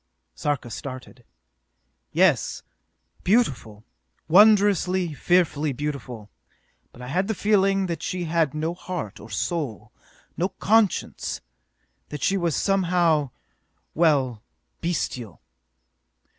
[0.33, 1.23] Sarka started.
[2.11, 2.63] "Yes.
[3.23, 3.83] Beautiful!
[4.27, 6.31] Wondrously, fearfully beautiful:
[6.91, 9.91] but I had the feeling that she had no heart or soul,
[10.35, 11.41] no conscience:
[12.09, 13.29] that she was somehow
[13.93, 14.41] well,
[14.81, 15.39] bestial!"